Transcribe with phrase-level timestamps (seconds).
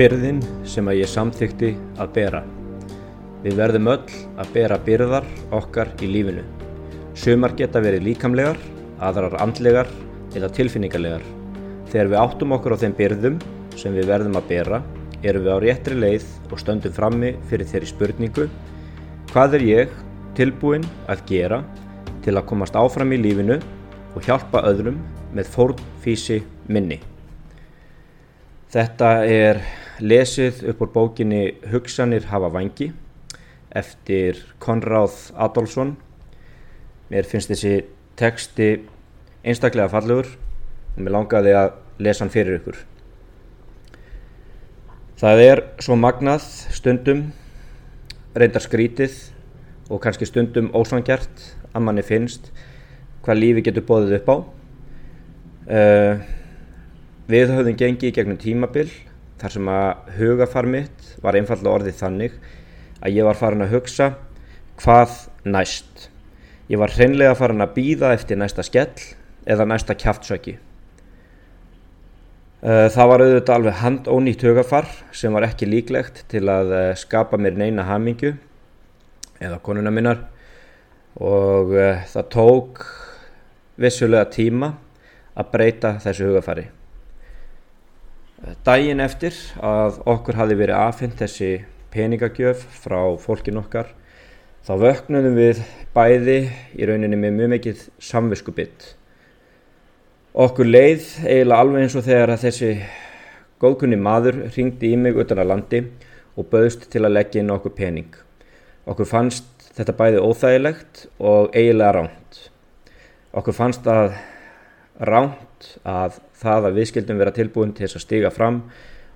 [0.00, 2.38] byrðin sem að ég samþykti að bera.
[3.44, 6.44] Við verðum öll að bera byrðar okkar í lífinu.
[7.12, 8.56] Sumar geta verið líkamlegar,
[8.96, 9.90] aðrar andlegar
[10.32, 11.26] eða tilfinningarlegar.
[11.92, 13.36] Þegar við áttum okkur á þeim byrðum
[13.76, 14.80] sem við verðum að bera,
[15.20, 18.48] erum við á réttri leið og stöndum frammi fyrir þeirri spurningu
[19.30, 19.92] Hvað er ég
[20.34, 20.82] tilbúin
[21.12, 21.60] að gera
[22.24, 23.60] til að komast áfram í lífinu
[24.16, 24.96] og hjálpa öðrum
[25.36, 26.98] með fórnfísi minni?
[28.74, 29.62] Þetta er
[30.02, 32.90] lesið upp úr bókinni Hugsanir hafa vangi
[33.76, 35.94] eftir Konráð Adolfsson.
[37.10, 37.84] Mér finnst þessi
[38.18, 38.70] teksti
[39.44, 40.28] einstaklega fallegur
[40.94, 42.78] og mér langaði að lesa hann fyrir ykkur.
[45.20, 47.26] Það er svo magnað stundum,
[48.32, 49.18] reyndar skrítið
[49.90, 52.48] og kannski stundum ósvangjart að manni finnst
[53.24, 54.36] hvað lífi getur bóðið upp á.
[55.70, 56.14] Uh,
[57.30, 58.88] við höfðum gengið í gegnum tímabil
[59.40, 62.38] þar sem að hugafar mitt var einfallega orðið þannig
[63.00, 64.10] að ég var farin að hugsa
[64.80, 65.14] hvað
[65.48, 66.08] næst.
[66.70, 68.92] Ég var hreinlega farin að býða eftir næsta skell
[69.48, 70.58] eða næsta kjaftsöki.
[72.60, 77.40] Eh, það var auðvitað alveg handónýtt hugafar sem var ekki líklegt til að eh, skapa
[77.40, 78.34] mér neina hamingu
[79.40, 80.26] eða konuna minnar
[81.20, 82.82] og uh, það tók
[83.80, 84.74] vissulega tíma
[85.34, 86.68] að breyta þessu hugafari.
[88.40, 91.48] Dægin eftir að okkur hafi verið aðfind þessi
[91.92, 93.90] peningagjöf frá fólkin okkar
[94.64, 95.60] þá vöknum við
[95.92, 96.38] bæði
[96.72, 98.86] í rauninni með mjög mikið samviskubitt.
[100.32, 102.70] Okkur leið eiginlega alveg eins og þegar að þessi
[103.60, 105.82] góðkunni maður ringdi í mig utan að landi
[106.40, 108.14] og bauðst til að leggja inn okkur pening.
[108.88, 112.40] Okkur fannst þetta bæði óþægilegt og eiginlega ránt.
[113.36, 114.16] Okkur fannst að
[114.96, 115.49] ránt
[115.84, 118.62] að það að við skildum vera tilbúin til þess að stiga fram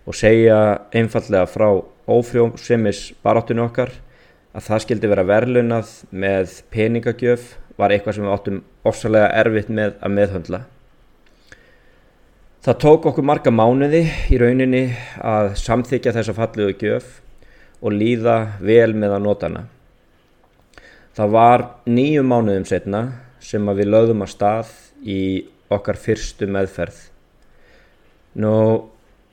[0.04, 0.58] og segja
[0.92, 1.68] einfallega frá
[2.10, 3.92] ófrjómsemis baráttinu okkar
[4.54, 9.96] að það skildi vera verðlunað með peningagjöf var eitthvað sem við áttum ofsalega erfitt með
[9.98, 10.60] að meðhöndla.
[12.64, 14.84] Það tók okkur marga mánuði í rauninni
[15.20, 17.18] að samþykja þessa falliðu gjöf
[17.84, 19.64] og líða vel með að nota hana.
[21.14, 23.02] Það var nýju mánuðum setna
[23.44, 24.72] sem við lögðum að stað
[25.04, 25.20] í
[25.76, 26.96] okkar fyrstu meðferð.
[28.40, 28.54] Nú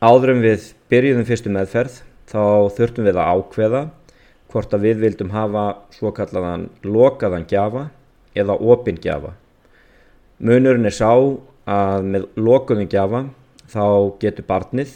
[0.02, 2.44] áðurum við byrjuðum fyrstu meðferð þá
[2.78, 3.82] þurftum við að ákveða
[4.52, 5.66] hvort að við vildum hafa
[5.96, 7.88] svo kallaðan lokaðan gjafa
[8.36, 9.34] eða opin gjafa.
[10.42, 13.26] Munurinn er sá að með lokuðum gjafa
[13.72, 13.86] þá
[14.22, 14.96] getur barnið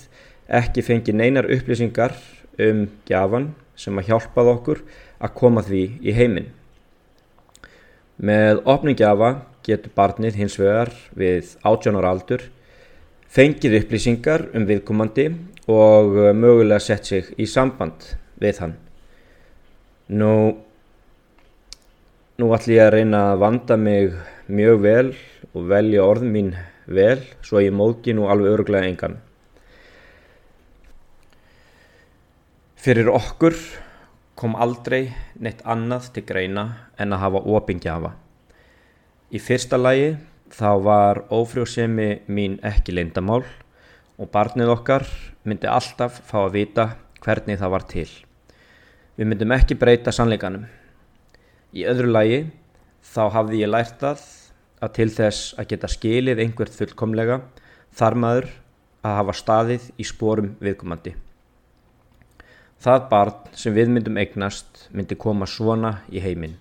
[0.59, 2.15] ekki fengið neinar upplýsingar
[2.61, 4.81] um gjafan sem að hjálpað okkur
[5.19, 6.49] að koma því í heiminn.
[8.15, 9.31] Með opningjafa
[9.65, 12.45] getur barnið hins vegar við 18 ára aldur
[13.35, 15.25] fengið upplýsingar um viðkomandi
[15.67, 18.75] og uh, mögulega sett sig í samband við hann.
[20.15, 20.31] Nú,
[22.39, 24.13] nú ætlum ég að reyna að vanda mig
[24.47, 25.07] mjög vel
[25.51, 26.53] og velja orð mín
[26.85, 29.17] vel svo ég móki nú alveg öruglega engan.
[32.79, 33.57] Fyrir okkur
[34.37, 35.09] kom aldrei
[35.41, 36.67] neitt annað til greina
[37.01, 38.13] en að hafa opingjafa.
[39.33, 40.11] Í fyrsta lagi
[40.53, 43.41] þá var ófrjósemi mín ekki leindamál
[44.21, 45.05] og barnið okkar
[45.49, 46.85] myndi alltaf fá að vita
[47.25, 48.09] hvernig það var til.
[49.17, 50.67] Við myndum ekki breyta sannleikanum.
[51.73, 52.37] Í öðru lagi
[53.01, 54.21] þá hafði ég lært að
[54.85, 57.39] að til þess að geta skilið einhvert fullkomlega
[57.97, 58.49] þar maður
[59.01, 61.15] að hafa staðið í spórum viðkomandi.
[62.77, 66.59] Það barn sem við myndum eignast myndi koma svona í heiminn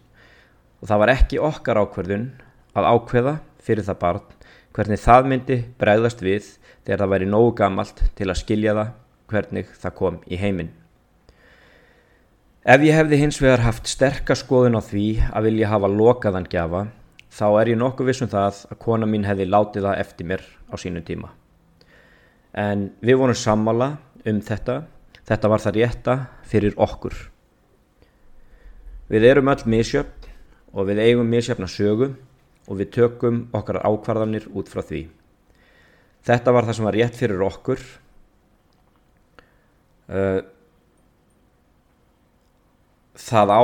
[0.81, 2.27] og það var ekki okkar ákverðun
[2.75, 4.31] að ákveða fyrir það barn
[4.75, 6.49] hvernig það myndi bregðast við
[6.85, 8.91] þegar það væri nógu gamalt til að skilja það
[9.31, 10.73] hvernig það kom í heiminn.
[12.65, 16.87] Ef ég hefði hins vegar haft sterkaskoðun á því að vilja hafa lokaðan gjafa
[17.35, 20.75] þá er ég nokkuð vissum það að kona mín hefði látið það eftir mér á
[20.81, 21.31] sínu tíma.
[22.55, 23.91] En við vorum sammála
[24.25, 24.85] um þetta,
[25.29, 26.17] þetta var það rétta
[26.49, 27.17] fyrir okkur.
[29.11, 30.31] Við erum öll misjöfn
[30.73, 32.15] og við eigum misjöfna sögu
[32.69, 35.05] og við tökum okkar ákvarðanir út frá því.
[36.25, 37.81] Þetta var það sem var rétt fyrir okkur.
[43.25, 43.63] Það á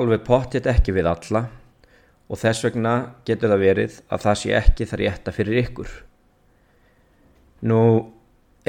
[0.00, 1.46] alveg pottitt ekki við alla
[2.28, 2.94] og þess vegna
[3.28, 5.90] getur það verið að það sé ekki það rétta fyrir ykkur.
[7.68, 7.80] Nú,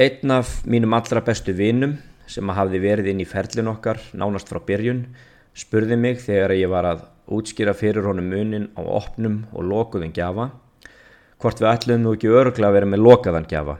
[0.00, 1.96] einn af mínum allra bestu vinum
[2.28, 5.04] sem hafði verið inn í ferlin okkar nánast frá byrjun
[5.56, 10.50] spurði mig þegar ég var að útskýra fyrir honum munin á opnum og lokuðin gjafa
[11.40, 13.76] hvort við ætlum nú ekki öruglega að vera með lokaðan gjafa.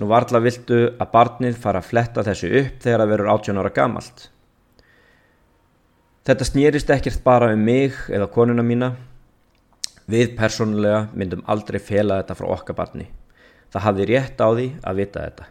[0.00, 3.72] Nú varla viltu að barnið fara að fletta þessu upp þegar það verður 18 ára
[3.76, 4.26] gamalt.
[6.28, 8.92] Þetta snýrist ekkert bara um mig eða konuna mína.
[10.10, 13.08] Við persónulega myndum aldrei fela þetta frá okkar barni.
[13.70, 15.50] Það hafði rétt á því að vita þetta.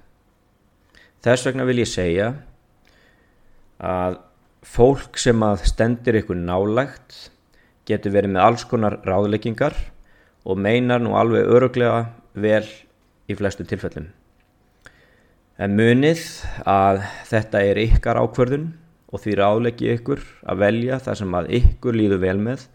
[1.25, 2.31] Þess vegna vil ég segja
[3.79, 4.19] að
[4.65, 7.29] fólk sem að stendir ykkur nálægt
[7.89, 9.75] getur verið með alls konar ráðleggingar
[10.45, 12.65] og meinar nú alveg öruglega vel
[13.29, 14.09] í flestu tilfellum.
[15.59, 16.21] En munið
[16.69, 18.69] að þetta er ykkar ákverðun
[19.09, 22.67] og því ráðleggi ykkur að velja það sem að ykkur líður vel með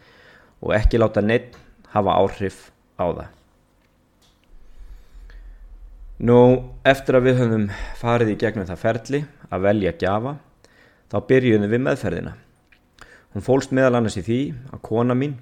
[0.65, 1.57] og ekki láta neitt
[1.95, 3.31] hafa áhrif á það.
[6.25, 6.39] Nú,
[6.87, 7.65] eftir að við höfum
[7.99, 9.21] farið í gegnum það ferli
[9.51, 10.37] að velja gjafa,
[11.14, 12.32] þá byrjum við meðferðina.
[13.34, 14.38] Hún fólst meðal annars í því
[14.75, 15.37] að kona mín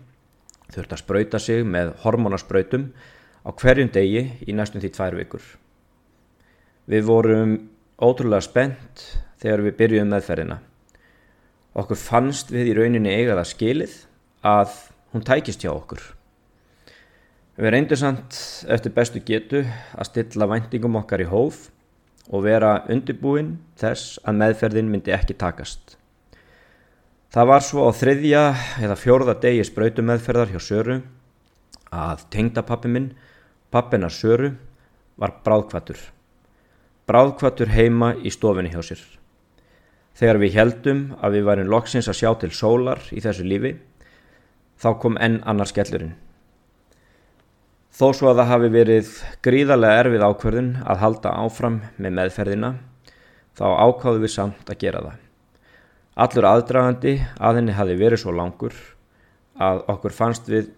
[0.73, 2.91] þurfti að spröyta sig með hormonaspröytum
[3.45, 5.43] á hverjum degi í næstum því tvær vikur.
[6.93, 7.55] Við vorum
[7.97, 9.07] ótrúlega spennt
[9.41, 10.59] þegar við byrjuðum meðferðina.
[11.73, 13.95] Okkur fannst við í rauninni eigaða skilið
[14.45, 14.75] að
[15.15, 16.03] hún tækist hjá okkur.
[17.57, 18.37] Við reyndum samt
[18.69, 21.71] eftir bestu getu að stilla væntingum okkar í hóf
[22.31, 25.97] og vera undirbúin þess að meðferðin myndi ekki takast.
[27.33, 28.43] Það var svo á þriðja
[28.85, 30.99] eða fjórða degi spröytumeðferðar hjá Söru
[31.93, 33.13] að tengdapappi minn,
[33.73, 34.53] pappinar Söru,
[35.17, 35.99] var bráðkvatur.
[37.09, 39.01] Bráðkvatur heima í stofinni hjá sér.
[40.17, 43.75] Þegar við heldum að við varum loksins að sjá til sólar í þessu lífi,
[44.77, 46.15] þá kom enn annar skellurinn.
[47.93, 49.09] Þó svo að það hafi verið
[49.45, 52.71] gríðarlega erfið ákverðin að halda áfram með meðferðina,
[53.53, 55.19] þá ákáðu við samt að gera það.
[56.25, 58.79] Allur aðdragandi að henni hafi verið svo langur
[59.61, 60.73] að okkur fannst við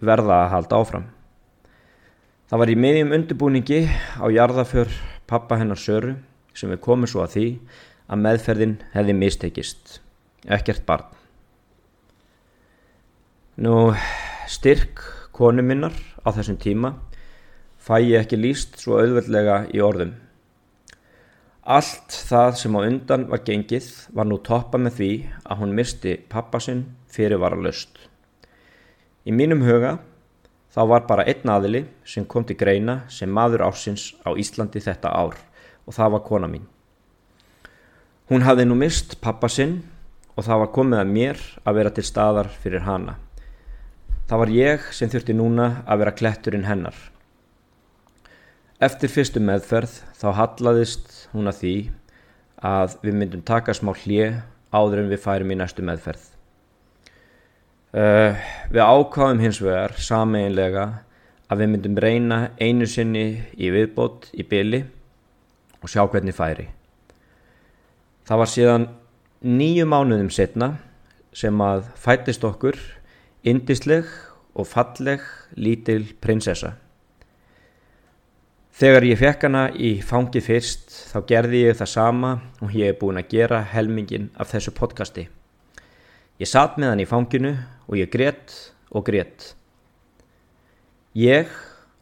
[0.00, 1.06] verða að halda áfram.
[2.48, 3.82] Það var í miðjum undirbúningi
[4.16, 4.96] á jarðaför
[5.28, 6.16] pappa hennar Söru
[6.56, 7.46] sem við komum svo að því
[8.10, 10.00] að meðferðin hefði mistekist.
[10.48, 11.06] Ekkert barn.
[13.60, 13.92] Nú
[14.48, 15.04] styrk
[15.36, 16.94] konu minnar á þessum tíma
[17.80, 20.12] fæ ég ekki líst svo auðveldlega í orðum.
[21.64, 25.10] Allt það sem á undan var gengið var nú toppa með því
[25.44, 27.92] að hún misti pappasinn fyrirvara löst.
[29.28, 29.98] Í mínum huga
[30.74, 35.12] þá var bara einn aðili sem kom til greina sem maður ásins á Íslandi þetta
[35.12, 35.36] ár
[35.86, 36.66] og það var kona mín.
[38.30, 39.80] Hún hafði nú mist pappasinn
[40.36, 43.16] og það var komið að mér að vera til staðar fyrir hana.
[44.30, 46.94] Það var ég sem þurfti núna að vera kletturinn hennar.
[48.78, 51.72] Eftir fyrstu meðferð þá hallaðist hún að því
[52.70, 54.36] að við myndum taka smá hlið
[54.70, 56.22] áður en við færum í næstu meðferð.
[57.90, 58.38] Uh,
[58.70, 60.86] við ákváðum hins vegar sameinlega
[61.50, 63.26] að við myndum reyna einu sinni
[63.58, 64.84] í viðbót í byli
[65.82, 66.68] og sjá hvernig færi.
[68.30, 68.88] Það var síðan
[69.42, 70.76] nýju mánuðum setna
[71.34, 72.78] sem að fættist okkur
[73.44, 74.06] indisleg
[74.54, 75.22] og falleg
[75.56, 76.74] lítil prinsessa.
[78.80, 82.30] Þegar ég fekk hana í fangi fyrst þá gerði ég það sama
[82.64, 85.26] og ég hef búin að gera helmingin af þessu podcasti.
[86.40, 87.50] Ég satt með hann í fanginu
[87.90, 88.54] og ég grétt
[88.88, 89.50] og grétt.
[91.12, 91.50] Ég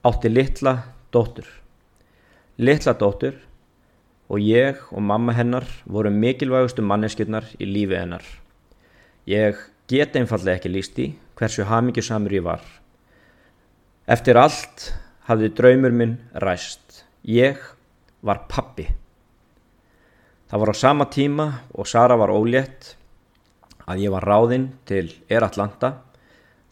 [0.06, 0.76] átti litla
[1.10, 1.48] dóttur.
[2.62, 3.34] Litla dóttur
[4.28, 8.22] og ég og mamma hennar voru mikilvægustu manneskjurnar í lífi hennar.
[9.26, 12.62] Ég get einfallega ekki líst í hversu hamingjusamur ég var.
[14.08, 14.90] Eftir allt
[15.28, 17.04] hafði draumur minn ræst.
[17.24, 17.60] Ég
[18.24, 18.88] var pappi.
[20.48, 22.94] Það var á sama tíma og Sara var ólétt
[23.88, 25.92] að ég var ráðinn til Air Atlanta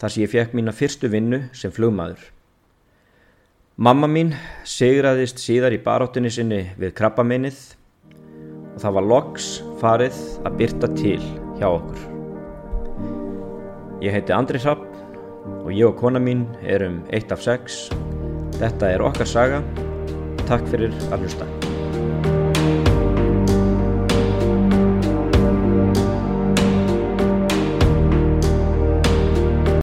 [0.01, 2.21] þar sem ég fekk mína fyrstu vinnu sem flugmaður.
[3.77, 4.33] Mamma mín
[4.65, 7.63] segraðist síðar í baráttunni sinni við krabbaminnið
[8.73, 9.55] og það var loks
[9.85, 11.23] farið að byrta til
[11.61, 12.16] hjá okkur.
[14.05, 14.85] Ég heiti Andri Hrapp
[15.63, 17.87] og ég og kona mín erum eitt af sex
[18.57, 19.63] Þetta er okkar saga.
[20.49, 21.76] Takk fyrir að hlusta.